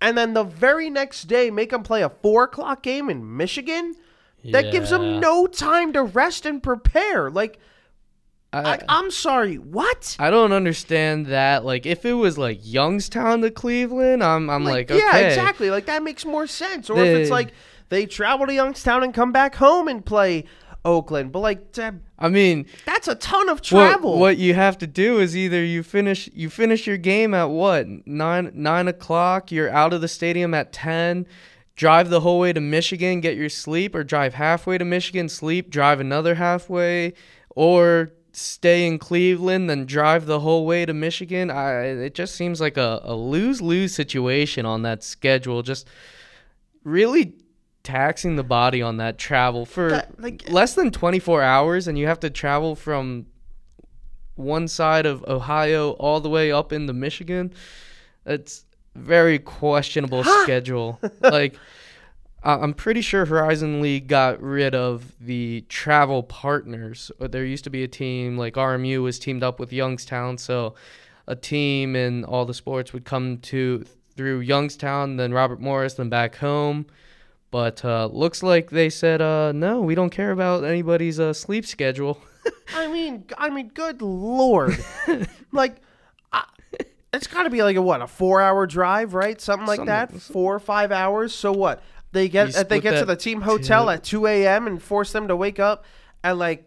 and 0.00 0.16
then 0.18 0.34
the 0.34 0.44
very 0.44 0.90
next 0.90 1.24
day 1.24 1.50
make 1.50 1.72
him 1.72 1.82
play 1.82 2.02
a 2.02 2.10
four 2.10 2.44
o'clock 2.44 2.82
game 2.82 3.08
in 3.08 3.36
Michigan. 3.36 3.94
That 4.44 4.72
gives 4.72 4.90
Yeah. 4.90 4.98
him 4.98 5.20
no 5.20 5.46
time 5.46 5.92
to 5.92 6.02
rest 6.02 6.44
and 6.44 6.60
prepare. 6.62 7.30
Like, 7.30 7.60
I, 8.52 8.80
I'm 8.88 9.10
sorry, 9.12 9.54
what? 9.56 10.16
I 10.18 10.28
don't 10.28 10.52
understand 10.52 11.26
that. 11.26 11.64
Like, 11.64 11.86
if 11.86 12.04
it 12.04 12.14
was 12.14 12.36
like 12.36 12.58
Youngstown 12.62 13.40
to 13.42 13.50
Cleveland, 13.50 14.22
I'm 14.22 14.50
I'm 14.50 14.64
like, 14.64 14.90
okay, 14.90 15.00
yeah, 15.00 15.16
exactly. 15.16 15.70
Like 15.70 15.86
that 15.86 16.02
makes 16.02 16.26
more 16.26 16.46
sense. 16.46 16.90
Or 16.90 16.98
if 17.02 17.16
it's 17.16 17.30
like 17.30 17.52
they 17.88 18.04
travel 18.04 18.46
to 18.46 18.52
Youngstown 18.52 19.02
and 19.02 19.14
come 19.14 19.32
back 19.32 19.54
home 19.54 19.88
and 19.88 20.04
play 20.04 20.44
Oakland, 20.84 21.30
but 21.32 21.40
like 21.40 21.72
that- 21.72 21.94
I 22.18 22.28
mean, 22.28 22.66
that's 22.84 23.08
a 23.08 23.14
ton 23.14 23.48
of 23.48 23.58
what, 23.58 23.64
travel. 23.64 24.18
what 24.18 24.36
you 24.38 24.54
have 24.54 24.78
to 24.78 24.86
do 24.86 25.20
is 25.20 25.36
either 25.36 25.64
you 25.64 25.82
finish 25.82 26.28
you 26.34 26.50
finish 26.50 26.86
your 26.86 26.96
game 26.96 27.34
at 27.34 27.50
what 27.50 27.86
nine 28.06 28.50
nine 28.54 28.88
o'clock. 28.88 29.52
You're 29.52 29.70
out 29.70 29.92
of 29.92 30.00
the 30.00 30.08
stadium 30.08 30.54
at 30.54 30.72
ten. 30.72 31.26
drive 31.74 32.10
the 32.10 32.20
whole 32.20 32.38
way 32.38 32.52
to 32.52 32.60
Michigan, 32.60 33.20
get 33.20 33.34
your 33.36 33.48
sleep, 33.48 33.94
or 33.94 34.04
drive 34.04 34.34
halfway 34.34 34.76
to 34.76 34.84
Michigan, 34.84 35.28
sleep, 35.28 35.70
drive 35.70 36.00
another 36.00 36.34
halfway, 36.34 37.14
or 37.50 38.10
stay 38.32 38.86
in 38.86 38.98
Cleveland, 38.98 39.70
then 39.70 39.84
drive 39.86 40.26
the 40.26 40.40
whole 40.40 40.66
way 40.66 40.84
to 40.84 40.92
Michigan. 40.92 41.50
I, 41.50 41.82
it 41.84 42.14
just 42.14 42.34
seems 42.34 42.60
like 42.60 42.76
a, 42.76 43.00
a 43.04 43.14
lose 43.14 43.60
lose 43.62 43.94
situation 43.94 44.66
on 44.66 44.82
that 44.82 45.02
schedule. 45.02 45.62
Just 45.62 45.86
really 46.84 47.34
taxing 47.82 48.36
the 48.36 48.44
body 48.44 48.80
on 48.80 48.96
that 48.98 49.18
travel 49.18 49.64
for 49.66 49.90
That- 49.90 50.20
like- 50.20 50.48
less 50.48 50.74
than 50.74 50.90
24 50.90 51.42
hours, 51.42 51.88
and 51.88 51.98
you 51.98 52.06
have 52.06 52.20
to 52.20 52.30
travel 52.30 52.74
from 52.76 53.26
one 54.34 54.66
side 54.68 55.04
of 55.06 55.24
Ohio 55.28 55.90
all 55.92 56.20
the 56.20 56.28
way 56.28 56.50
up 56.52 56.72
into 56.72 56.92
Michigan. 56.92 57.52
It's 58.24 58.64
very 58.94 59.38
questionable 59.38 60.22
schedule. 60.24 61.00
like 61.20 61.56
I'm 62.44 62.74
pretty 62.74 63.02
sure 63.02 63.24
Horizon 63.24 63.80
League 63.80 64.08
got 64.08 64.42
rid 64.42 64.74
of 64.74 65.12
the 65.20 65.64
travel 65.68 66.24
partners. 66.24 67.12
Uh, 67.20 67.28
There 67.28 67.44
used 67.44 67.62
to 67.64 67.70
be 67.70 67.84
a 67.84 67.88
team 67.88 68.36
like 68.36 68.54
RMU 68.54 69.02
was 69.02 69.18
teamed 69.20 69.44
up 69.44 69.60
with 69.60 69.72
Youngstown, 69.72 70.38
so 70.38 70.74
a 71.28 71.36
team 71.36 71.94
in 71.94 72.24
all 72.24 72.44
the 72.44 72.54
sports 72.54 72.92
would 72.92 73.04
come 73.04 73.38
to 73.38 73.84
through 74.16 74.40
Youngstown, 74.40 75.16
then 75.18 75.32
Robert 75.32 75.60
Morris, 75.60 75.94
then 75.94 76.08
back 76.08 76.36
home. 76.36 76.86
But 77.52 77.84
uh, 77.84 78.06
looks 78.06 78.42
like 78.42 78.70
they 78.70 78.88
said, 78.88 79.20
uh, 79.20 79.52
no, 79.52 79.82
we 79.82 79.94
don't 79.94 80.08
care 80.08 80.30
about 80.30 80.64
anybody's 80.64 81.20
uh, 81.20 81.34
sleep 81.34 81.66
schedule. 81.66 82.18
I 82.74 82.88
mean, 82.88 83.24
I 83.36 83.50
mean, 83.50 83.68
good 83.68 84.00
lord! 84.00 84.82
like, 85.52 85.76
I, 86.32 86.44
it's 87.12 87.26
got 87.26 87.42
to 87.42 87.50
be 87.50 87.62
like 87.62 87.76
a 87.76 87.82
what, 87.82 88.00
a 88.00 88.06
four-hour 88.06 88.66
drive, 88.66 89.12
right? 89.12 89.38
Something 89.38 89.66
like 89.66 89.76
Something- 89.76 89.86
that, 89.86 90.12
four 90.12 90.54
or 90.54 90.60
five 90.60 90.90
hours. 90.90 91.34
So 91.34 91.52
what? 91.52 91.82
They 92.12 92.30
get 92.30 92.56
uh, 92.56 92.62
they 92.62 92.80
get 92.80 92.98
to 92.98 93.04
the 93.04 93.16
team 93.16 93.42
hotel 93.42 93.90
at 93.90 94.02
two 94.02 94.26
a.m. 94.26 94.66
and 94.66 94.82
force 94.82 95.12
them 95.12 95.28
to 95.28 95.36
wake 95.36 95.60
up 95.60 95.84
at 96.24 96.38
like 96.38 96.66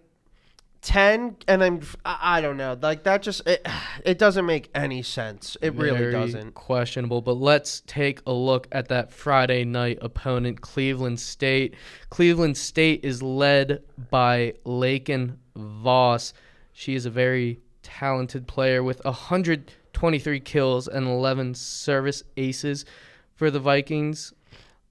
ten, 0.86 1.36
and 1.48 1.64
i'm 1.64 1.82
I 2.06 2.42
don't 2.42 2.58
know, 2.58 2.78
like 2.80 3.04
that 3.04 3.24
just 3.24 3.46
it, 3.48 3.68
it 4.06 4.20
doesn't 4.20 4.46
make 4.46 4.70
any 4.76 5.02
sense. 5.02 5.58
It 5.62 5.74
really 5.74 6.12
doesn't. 6.12 6.54
Questionable. 6.54 7.22
But 7.22 7.34
let's 7.34 7.82
take 7.88 8.22
a 8.28 8.32
look 8.32 8.68
at 8.72 8.88
that 8.90 9.12
Friday 9.12 9.66
night 9.66 9.98
opponent, 10.02 10.62
Cleveland 10.62 11.20
State. 11.20 11.76
Cleveland 12.12 12.56
State 12.56 13.04
is 13.04 13.24
led 13.24 13.82
by 14.12 14.54
Lakin 14.64 15.40
Voss. 15.56 16.34
She 16.72 16.94
is 16.94 17.06
a 17.06 17.10
very 17.10 17.60
talented 17.82 18.48
player 18.48 18.84
with 18.84 19.04
123 19.06 20.40
kills 20.42 20.88
and 20.88 21.08
11 21.08 21.56
service 21.56 22.24
aces 22.38 22.86
for 23.34 23.50
the 23.50 23.60
Vikings. 23.60 24.34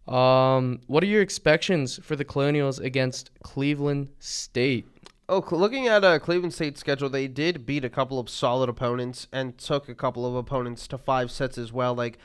Um, 0.08 0.80
what 0.86 1.02
are 1.02 1.06
your 1.06 1.22
expectations 1.22 1.98
for 2.02 2.16
the 2.16 2.24
Colonials 2.24 2.78
against 2.78 3.30
Cleveland 3.42 4.10
State? 4.18 4.86
Oh, 5.26 5.42
looking 5.52 5.88
at 5.88 6.04
uh, 6.04 6.18
Cleveland 6.18 6.52
State's 6.52 6.80
schedule, 6.80 7.08
they 7.08 7.28
did 7.28 7.64
beat 7.64 7.84
a 7.84 7.88
couple 7.90 8.18
of 8.18 8.28
solid 8.28 8.68
opponents 8.68 9.26
and 9.32 9.56
took 9.56 9.88
a 9.88 9.94
couple 9.94 10.26
of 10.26 10.34
opponents 10.34 10.86
to 10.88 10.98
five 10.98 11.30
sets 11.30 11.56
as 11.56 11.72
well. 11.72 11.94
Like 11.94 12.18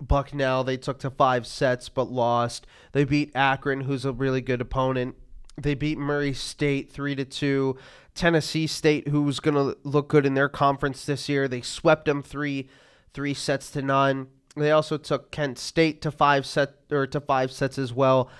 Bucknell, 0.00 0.62
they 0.62 0.76
took 0.76 1.00
to 1.00 1.10
five 1.10 1.48
sets 1.48 1.88
but 1.88 2.12
lost. 2.12 2.64
They 2.92 3.04
beat 3.04 3.32
Akron, 3.34 3.82
who's 3.82 4.04
a 4.04 4.12
really 4.12 4.40
good 4.40 4.60
opponent. 4.60 5.16
They 5.60 5.74
beat 5.74 5.98
Murray 5.98 6.32
State 6.32 6.92
three 6.92 7.16
to 7.16 7.24
two. 7.24 7.76
Tennessee 8.14 8.68
State, 8.68 9.08
who's 9.08 9.40
gonna 9.40 9.74
look 9.82 10.08
good 10.08 10.24
in 10.24 10.34
their 10.34 10.48
conference 10.48 11.04
this 11.04 11.28
year, 11.28 11.48
they 11.48 11.60
swept 11.60 12.04
them 12.04 12.22
three 12.22 12.68
three 13.12 13.34
sets 13.34 13.70
to 13.72 13.82
none. 13.82 14.28
They 14.56 14.70
also 14.70 14.96
took 14.96 15.32
Kent 15.32 15.58
State 15.58 16.00
to 16.02 16.12
five 16.12 16.46
set 16.46 16.74
or 16.92 17.08
to 17.08 17.20
five 17.20 17.50
sets 17.50 17.78
as 17.78 17.92
well. 17.92 18.30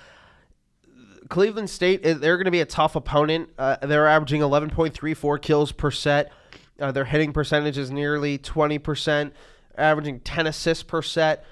Cleveland 1.28 1.70
State, 1.70 2.04
eh, 2.04 2.14
they're 2.14 2.36
going 2.36 2.44
to 2.44 2.50
be 2.50 2.60
a 2.60 2.66
tough 2.66 2.96
opponent. 2.96 3.50
Uh, 3.58 3.76
they're 3.82 4.08
averaging 4.08 4.40
11.34 4.40 5.40
kills 5.40 5.72
per 5.72 5.90
set. 5.90 6.32
Uh, 6.78 6.92
their 6.92 7.04
hitting 7.04 7.32
percentage 7.32 7.78
is 7.78 7.90
nearly 7.90 8.38
20%, 8.38 9.32
averaging 9.76 10.20
10 10.20 10.46
assists 10.46 10.82
per 10.82 11.02
set, 11.02 11.44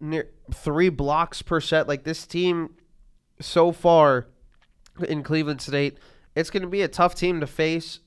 near 0.00 0.30
three 0.52 0.88
blocks 0.88 1.42
per 1.42 1.60
set. 1.60 1.88
Like 1.88 2.04
this 2.04 2.26
team, 2.26 2.74
so 3.40 3.72
far 3.72 4.28
in 5.06 5.22
Cleveland 5.22 5.60
State, 5.60 5.98
it's 6.34 6.50
going 6.50 6.62
to 6.62 6.68
be 6.68 6.82
a 6.82 6.88
tough 6.88 7.14
team 7.14 7.40
to 7.40 7.46
face. 7.46 8.00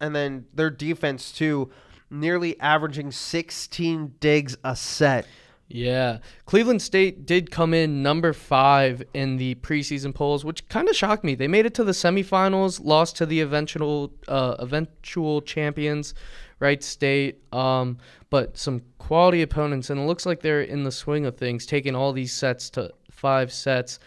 And 0.00 0.14
then 0.14 0.46
their 0.52 0.70
defense, 0.70 1.30
too, 1.30 1.70
nearly 2.10 2.58
averaging 2.60 3.12
16 3.12 4.14
digs 4.18 4.56
a 4.64 4.74
set. 4.74 5.26
Yeah. 5.68 6.18
Cleveland 6.46 6.82
State 6.82 7.26
did 7.26 7.50
come 7.50 7.72
in 7.72 8.02
number 8.02 8.32
five 8.32 9.02
in 9.14 9.38
the 9.38 9.54
preseason 9.56 10.14
polls, 10.14 10.44
which 10.44 10.68
kind 10.68 10.88
of 10.88 10.96
shocked 10.96 11.24
me. 11.24 11.34
They 11.34 11.48
made 11.48 11.66
it 11.66 11.74
to 11.74 11.84
the 11.84 11.92
semifinals, 11.92 12.84
lost 12.84 13.16
to 13.16 13.26
the 13.26 13.40
eventual 13.40 14.12
uh, 14.28 14.56
eventual 14.58 15.40
champions, 15.40 16.14
Wright 16.60 16.82
State. 16.82 17.42
Um, 17.52 17.98
but 18.30 18.58
some 18.58 18.82
quality 18.98 19.42
opponents, 19.42 19.90
and 19.90 19.98
it 19.98 20.04
looks 20.04 20.26
like 20.26 20.40
they're 20.40 20.62
in 20.62 20.84
the 20.84 20.92
swing 20.92 21.24
of 21.24 21.36
things, 21.36 21.66
taking 21.66 21.94
all 21.94 22.12
these 22.12 22.32
sets 22.32 22.68
to 22.70 22.92
five 23.10 23.52
sets. 23.52 23.98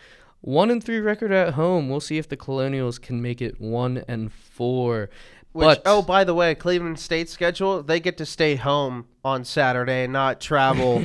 One 0.47 0.71
and 0.71 0.81
three 0.81 1.01
record 1.01 1.33
at 1.33 1.55
home. 1.55 1.89
We'll 1.89 1.99
see 1.99 2.17
if 2.17 2.29
the 2.29 2.37
Colonials 2.37 2.99
can 2.99 3.21
make 3.21 3.41
it 3.41 3.59
one 3.59 4.05
and 4.07 4.31
four. 4.31 5.09
Which, 5.51 5.65
but 5.65 5.81
oh, 5.85 6.01
by 6.01 6.23
the 6.23 6.33
way, 6.33 6.55
Cleveland 6.55 7.01
State 7.01 7.27
schedule, 7.27 7.83
they 7.83 7.99
get 7.99 8.15
to 8.19 8.25
stay 8.25 8.55
home 8.55 9.07
on 9.25 9.43
Saturday 9.43 10.05
and 10.05 10.13
not 10.13 10.39
travel 10.39 11.03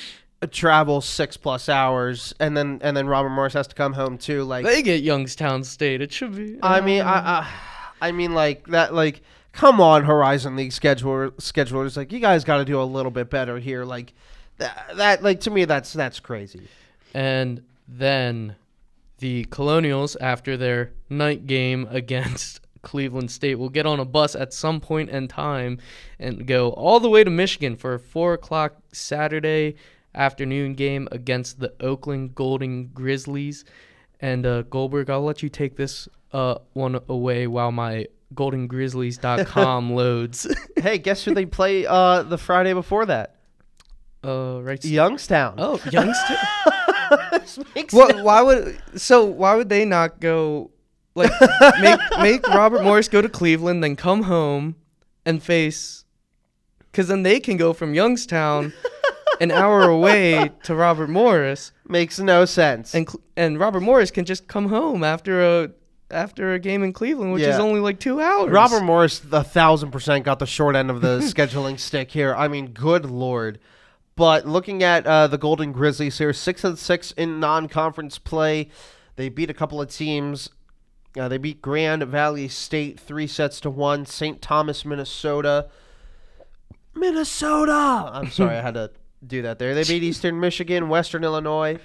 travel 0.52 1.00
six 1.00 1.36
plus 1.36 1.68
hours 1.68 2.34
and 2.38 2.56
then 2.56 2.78
and 2.84 2.96
then 2.96 3.08
Robert 3.08 3.30
Morris 3.30 3.54
has 3.54 3.66
to 3.66 3.74
come 3.74 3.94
home 3.94 4.16
too. 4.16 4.44
Like 4.44 4.64
they 4.64 4.80
get 4.80 5.02
Youngstown 5.02 5.64
State. 5.64 6.00
It 6.00 6.12
should 6.12 6.36
be. 6.36 6.60
I 6.62 6.80
mean 6.80 7.02
I, 7.02 7.40
I 7.40 7.52
I 8.00 8.12
mean 8.12 8.32
like 8.32 8.68
that 8.68 8.94
like 8.94 9.22
come 9.50 9.80
on 9.80 10.04
Horizon 10.04 10.54
League 10.54 10.70
scheduler 10.70 11.32
schedulers 11.32 11.96
like 11.96 12.12
you 12.12 12.20
guys 12.20 12.44
got 12.44 12.58
to 12.58 12.64
do 12.64 12.80
a 12.80 12.84
little 12.84 13.10
bit 13.10 13.28
better 13.28 13.58
here 13.58 13.84
like 13.84 14.12
that, 14.58 14.92
that 14.98 15.22
like 15.24 15.40
to 15.40 15.50
me 15.50 15.64
that's 15.64 15.92
that's 15.92 16.20
crazy. 16.20 16.68
And 17.12 17.64
then 17.88 18.54
the 19.24 19.44
Colonials, 19.44 20.16
after 20.16 20.54
their 20.54 20.92
night 21.08 21.46
game 21.46 21.88
against 21.90 22.60
Cleveland 22.82 23.30
State, 23.30 23.54
will 23.54 23.70
get 23.70 23.86
on 23.86 23.98
a 23.98 24.04
bus 24.04 24.34
at 24.34 24.52
some 24.52 24.82
point 24.82 25.08
in 25.08 25.28
time 25.28 25.78
and 26.18 26.46
go 26.46 26.72
all 26.72 27.00
the 27.00 27.08
way 27.08 27.24
to 27.24 27.30
Michigan 27.30 27.74
for 27.74 27.94
a 27.94 27.98
4 27.98 28.34
o'clock 28.34 28.76
Saturday 28.92 29.76
afternoon 30.14 30.74
game 30.74 31.08
against 31.10 31.58
the 31.58 31.72
Oakland 31.80 32.34
Golden 32.34 32.88
Grizzlies. 32.88 33.64
And 34.20 34.44
uh, 34.44 34.60
Goldberg, 34.60 35.08
I'll 35.08 35.24
let 35.24 35.42
you 35.42 35.48
take 35.48 35.76
this 35.76 36.06
uh, 36.34 36.56
one 36.74 37.00
away 37.08 37.46
while 37.46 37.72
my 37.72 38.08
goldengrizzlies.com 38.34 39.90
loads. 39.94 40.54
hey, 40.76 40.98
guess 40.98 41.24
who 41.24 41.32
they 41.32 41.46
play 41.46 41.86
uh 41.86 42.24
the 42.24 42.36
Friday 42.36 42.74
before 42.74 43.06
that? 43.06 43.36
uh, 44.22 44.60
right. 44.62 44.84
Youngstown. 44.84 45.54
Oh, 45.56 45.80
Youngstown. 45.90 46.36
What? 47.90 48.22
Why 48.22 48.42
would 48.42 48.80
so? 48.96 49.24
Why 49.24 49.54
would 49.54 49.68
they 49.68 49.84
not 49.84 50.20
go? 50.20 50.70
Like 51.14 51.30
make 51.80 52.00
make 52.20 52.46
Robert 52.48 52.82
Morris 52.82 53.08
go 53.08 53.22
to 53.22 53.28
Cleveland, 53.28 53.84
then 53.84 53.94
come 53.96 54.22
home 54.24 54.76
and 55.24 55.42
face, 55.42 56.04
because 56.90 57.08
then 57.08 57.22
they 57.22 57.38
can 57.40 57.56
go 57.56 57.72
from 57.72 57.94
Youngstown, 57.94 58.72
an 59.40 59.50
hour 59.52 59.82
away 59.84 60.50
to 60.64 60.74
Robert 60.74 61.08
Morris, 61.08 61.70
makes 61.86 62.18
no 62.18 62.44
sense. 62.44 62.94
and 62.94 63.08
and 63.36 63.60
Robert 63.60 63.80
Morris 63.80 64.10
can 64.10 64.24
just 64.24 64.48
come 64.48 64.68
home 64.68 65.04
after 65.04 65.62
a 65.62 65.70
after 66.10 66.52
a 66.52 66.58
game 66.58 66.82
in 66.82 66.92
Cleveland, 66.92 67.32
which 67.32 67.42
is 67.42 67.58
only 67.58 67.80
like 67.80 68.00
two 68.00 68.20
hours. 68.20 68.50
Robert 68.50 68.82
Morris, 68.82 69.22
a 69.32 69.44
thousand 69.44 69.90
percent 69.92 70.24
got 70.24 70.38
the 70.40 70.46
short 70.46 70.74
end 70.74 70.90
of 70.90 71.00
the 71.00 71.18
scheduling 71.22 71.78
stick 71.78 72.10
here. 72.10 72.34
I 72.34 72.48
mean, 72.48 72.68
good 72.72 73.04
lord. 73.06 73.60
But 74.16 74.46
looking 74.46 74.82
at 74.82 75.06
uh, 75.06 75.26
the 75.26 75.38
Golden 75.38 75.72
Grizzlies 75.72 76.18
here, 76.18 76.32
six 76.32 76.62
and 76.62 76.78
six 76.78 77.10
in 77.12 77.40
non-conference 77.40 78.18
play. 78.18 78.68
They 79.16 79.28
beat 79.28 79.50
a 79.50 79.54
couple 79.54 79.80
of 79.80 79.88
teams. 79.88 80.50
Uh, 81.18 81.28
they 81.28 81.38
beat 81.38 81.62
Grand 81.62 82.02
Valley 82.04 82.48
State 82.48 82.98
three 82.98 83.26
sets 83.26 83.60
to 83.60 83.70
one. 83.70 84.06
St. 84.06 84.42
Thomas, 84.42 84.84
Minnesota. 84.84 85.68
Minnesota. 86.94 88.10
I'm 88.12 88.30
sorry, 88.30 88.56
I 88.56 88.62
had 88.62 88.74
to 88.74 88.90
do 89.24 89.42
that 89.42 89.58
there. 89.58 89.74
They 89.74 89.84
beat 89.84 90.02
Eastern 90.02 90.40
Michigan, 90.40 90.88
Western 90.88 91.24
Illinois. 91.24 91.78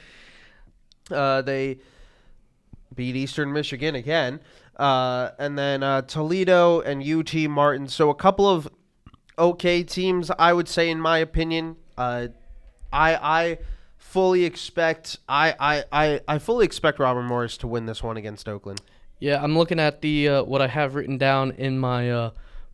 Uh, 1.11 1.41
they 1.41 1.79
beat 2.95 3.15
Eastern 3.15 3.53
Michigan 3.53 3.95
again. 3.95 4.39
Uh, 4.75 5.31
and 5.37 5.57
then 5.57 5.83
uh, 5.83 6.01
Toledo 6.03 6.81
and 6.81 7.03
UT 7.03 7.33
Martin. 7.49 7.87
So 7.87 8.09
a 8.09 8.15
couple 8.15 8.47
of 8.47 8.67
okay 9.37 9.83
teams, 9.83 10.31
I 10.39 10.53
would 10.53 10.67
say, 10.67 10.89
in 10.89 10.99
my 10.99 11.17
opinion. 11.17 11.75
Uh, 11.99 12.27
I 12.91 13.15
I 13.15 13.57
fully 13.97 14.45
expect 14.45 15.17
I, 15.27 15.53
I, 15.59 15.83
I, 15.91 16.21
I 16.27 16.39
fully 16.39 16.65
expect 16.65 16.97
Robert 16.97 17.23
Morris 17.23 17.57
to 17.57 17.67
win 17.67 17.85
this 17.85 18.01
one 18.01 18.17
against 18.17 18.49
Oakland. 18.49 18.81
Yeah, 19.19 19.43
I'm 19.43 19.57
looking 19.57 19.79
at 19.79 20.01
the 20.01 20.29
uh, 20.29 20.43
what 20.43 20.61
I 20.61 20.67
have 20.67 20.95
written 20.95 21.17
down 21.17 21.51
in 21.51 21.77
my 21.77 22.09
uh, 22.09 22.31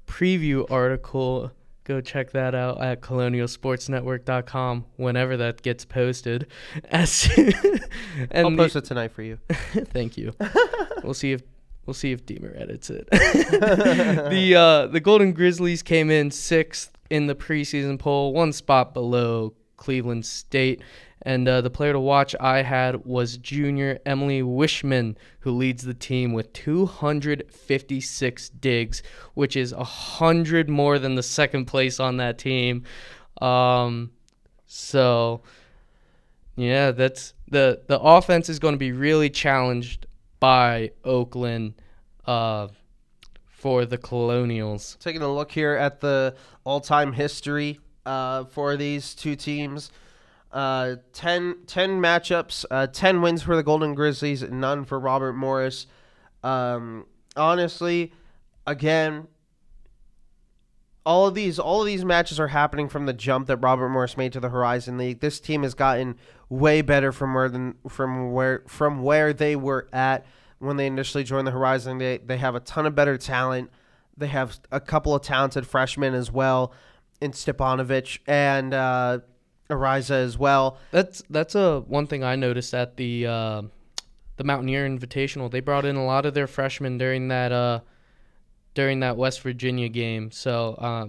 preview 0.08 0.70
article. 0.72 1.52
go 1.84 2.02
check 2.02 2.32
that 2.32 2.54
out 2.54 2.82
at 2.82 3.02
colonialsportsnetwork.com 3.02 4.86
whenever 4.96 5.38
that 5.38 5.62
gets 5.64 5.84
posted. 5.86 6.48
As 6.86 7.28
I'll 7.36 7.48
and 8.32 8.58
post 8.58 8.74
the, 8.74 8.80
it 8.80 8.86
tonight 8.86 9.12
for 9.12 9.24
you. 9.24 9.40
thank 9.50 10.18
you. 10.18 10.34
we'll 11.04 11.16
see 11.16 11.32
if 11.32 11.42
we'll 11.88 11.96
see 11.96 12.12
if 12.12 12.26
Deemer 12.28 12.54
edits 12.56 12.92
it. 12.92 13.10
the 13.10 14.56
uh, 14.56 14.88
the 14.88 15.00
Golden 15.00 15.34
Grizzlies 15.34 15.82
came 15.82 16.12
in 16.12 16.30
sixth 16.30 16.95
in 17.10 17.28
the 17.28 17.36
preseason 17.36 18.00
poll, 18.00 18.34
one 18.34 18.54
spot 18.54 18.94
below 18.94 19.54
Cleveland 19.78 20.26
State. 20.26 20.82
And 21.22 21.48
uh, 21.48 21.62
the 21.62 21.72
player 21.72 21.94
to 21.94 22.00
watch 22.00 22.36
I 22.40 22.62
had 22.62 23.06
was 23.06 23.38
junior 23.38 24.00
Emily 24.06 24.44
Wishman, 24.44 25.16
who 25.40 25.52
leads 25.52 25.84
the 25.84 25.96
team 25.96 26.34
with 26.34 26.54
256 26.54 28.50
digs, 28.50 29.02
which 29.34 29.56
is 29.56 29.74
100 29.74 30.70
more 30.70 31.00
than 31.00 31.16
the 31.16 31.24
second 31.24 31.66
place 31.66 32.00
on 32.00 32.18
that 32.18 32.38
team. 32.38 32.84
Um, 33.42 34.12
so, 34.68 35.42
yeah, 36.56 36.92
that's 36.92 37.34
the 37.48 37.82
the 37.88 38.00
offense 38.00 38.50
is 38.50 38.60
going 38.60 38.74
to 38.74 38.80
be 38.80 38.92
really 38.92 39.30
challenged 39.30 40.08
by 40.40 40.92
Oakland 41.04 41.74
uh, 42.26 42.68
for 43.66 43.84
the 43.84 43.98
Colonials. 43.98 44.96
Taking 45.00 45.24
a 45.24 45.34
look 45.34 45.52
here 45.52 45.74
at 45.74 46.00
the 46.00 46.36
all-time 46.66 47.14
history 47.14 47.80
uh, 48.06 48.44
for 48.44 48.78
these 48.78 49.16
two 49.16 49.36
teams. 49.36 49.92
Uh, 50.52 50.98
10, 51.14 51.62
10 51.66 52.00
matchups, 52.00 52.64
uh, 52.70 52.86
10 52.86 53.24
wins 53.24 53.42
for 53.42 53.56
the 53.56 53.64
Golden 53.64 53.96
Grizzlies, 53.96 54.44
none 54.44 54.86
for 54.86 55.00
Robert 55.00 55.34
Morris. 55.34 55.88
Um, 56.44 57.08
honestly, 57.36 58.14
again, 58.68 59.30
all 61.04 61.26
of 61.26 61.34
these 61.34 61.58
all 61.58 61.82
of 61.82 61.88
these 61.88 62.06
matches 62.06 62.40
are 62.40 62.50
happening 62.50 62.88
from 62.88 63.08
the 63.08 63.14
jump 63.14 63.48
that 63.48 63.58
Robert 63.58 63.90
Morris 63.90 64.16
made 64.16 64.32
to 64.34 64.40
the 64.40 64.50
Horizon 64.50 65.00
League. 65.00 65.22
This 65.22 65.40
team 65.40 65.64
has 65.64 65.74
gotten 65.74 66.20
way 66.50 66.84
better 66.84 67.12
from 67.12 67.34
where 67.34 67.50
than 67.50 67.78
from 67.90 68.32
where 68.32 68.62
from 68.68 69.02
where 69.02 69.34
they 69.34 69.56
were 69.56 69.88
at 69.92 70.24
when 70.60 70.78
they 70.78 70.88
initially 70.88 71.24
joined 71.24 71.48
the 71.48 71.52
Horizon. 71.52 71.98
They 71.98 72.18
they 72.18 72.38
have 72.38 72.56
a 72.56 72.60
ton 72.60 72.86
of 72.86 72.96
better 72.96 73.18
talent. 73.18 73.70
They 74.18 74.28
have 74.28 74.60
a 74.72 74.80
couple 74.80 75.14
of 75.14 75.22
talented 75.22 75.68
freshmen 75.68 76.14
as 76.14 76.32
well 76.32 76.74
in 77.22 77.32
Stepanovic 77.32 78.20
and 78.28 78.74
uh, 78.74 79.20
Ariza 79.70 80.12
as 80.12 80.38
well. 80.38 80.78
That's 80.92 81.24
that's 81.30 81.56
a 81.56 81.82
one 81.82 82.08
thing 82.08 82.24
I 82.24 82.36
noticed 82.36 82.74
at 82.74 82.98
the 82.98 83.28
uh, 83.28 83.62
the 84.38 84.44
Mountaineer 84.44 84.88
Invitational. 84.88 85.52
They 85.52 85.60
brought 85.60 85.86
in 85.86 85.96
a 85.96 86.06
lot 86.06 86.26
of 86.26 86.34
their 86.34 86.48
freshmen 86.48 86.98
during 86.98 87.30
that 87.30 87.52
uh, 87.52 87.82
during 88.74 89.00
that 89.02 89.18
West 89.18 89.42
Virginia 89.42 89.90
game. 89.90 90.32
So 90.32 90.76
uh, 90.76 91.08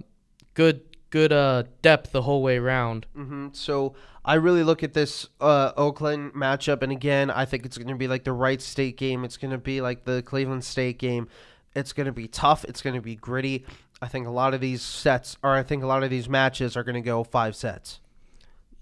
good 0.54 0.85
good 1.10 1.32
uh, 1.32 1.64
depth 1.82 2.12
the 2.12 2.22
whole 2.22 2.42
way 2.42 2.56
around. 2.58 3.06
hmm 3.14 3.48
So 3.52 3.94
I 4.24 4.34
really 4.34 4.64
look 4.64 4.82
at 4.82 4.92
this 4.92 5.28
uh, 5.40 5.72
Oakland 5.76 6.32
matchup, 6.32 6.82
and 6.82 6.90
again, 6.92 7.30
I 7.30 7.44
think 7.44 7.64
it's 7.64 7.78
going 7.78 7.88
to 7.88 7.94
be 7.94 8.08
like 8.08 8.24
the 8.24 8.32
Wright 8.32 8.60
State 8.60 8.96
game. 8.96 9.24
It's 9.24 9.36
going 9.36 9.52
to 9.52 9.58
be 9.58 9.80
like 9.80 10.04
the 10.04 10.22
Cleveland 10.22 10.64
State 10.64 10.98
game. 10.98 11.28
It's 11.74 11.92
going 11.92 12.06
to 12.06 12.12
be 12.12 12.26
tough. 12.26 12.64
It's 12.64 12.82
going 12.82 12.96
to 12.96 13.02
be 13.02 13.14
gritty. 13.16 13.64
I 14.02 14.08
think 14.08 14.26
a 14.26 14.30
lot 14.30 14.52
of 14.52 14.60
these 14.60 14.82
sets, 14.82 15.36
or 15.42 15.54
I 15.54 15.62
think 15.62 15.82
a 15.82 15.86
lot 15.86 16.02
of 16.02 16.10
these 16.10 16.28
matches, 16.28 16.76
are 16.76 16.82
going 16.82 16.96
to 16.96 17.00
go 17.00 17.22
five 17.24 17.54
sets. 17.56 18.00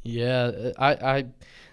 Yeah, 0.02 0.72
I, 0.78 0.90
I 0.92 1.24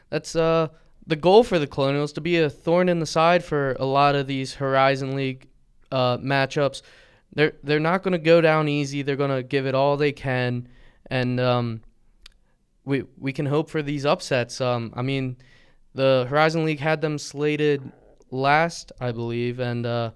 that's 0.10 0.36
uh 0.36 0.70
the 1.08 1.16
goal 1.16 1.44
for 1.44 1.60
the 1.60 1.68
Colonials 1.68 2.14
to 2.14 2.22
be 2.22 2.38
a 2.38 2.50
thorn 2.50 2.88
in 2.88 3.00
the 3.00 3.06
side 3.06 3.44
for 3.44 3.76
a 3.80 3.86
lot 3.86 4.16
of 4.16 4.28
these 4.28 4.56
Horizon 4.56 5.16
League 5.16 5.48
uh, 5.92 6.18
matchups. 6.18 6.82
They're 7.34 7.54
they're 7.64 7.80
not 7.80 8.04
going 8.04 8.12
to 8.12 8.18
go 8.18 8.42
down 8.42 8.68
easy. 8.68 9.02
They're 9.02 9.16
going 9.16 9.36
to 9.36 9.44
give 9.44 9.66
it 9.66 9.76
all 9.76 9.98
they 9.98 10.12
can, 10.12 10.68
and 11.10 11.40
um, 11.40 11.82
we 12.84 13.04
we 13.18 13.32
can 13.32 13.46
hope 13.46 13.70
for 13.70 13.82
these 13.82 14.06
upsets. 14.06 14.60
Um, 14.60 14.94
I 14.96 15.02
mean, 15.02 15.38
the 15.96 16.26
Horizon 16.30 16.66
League 16.66 16.80
had 16.80 17.02
them 17.02 17.18
slated 17.18 17.92
last, 18.32 18.92
I 19.00 19.12
believe, 19.12 19.60
and 19.60 19.86
uh, 19.86 20.12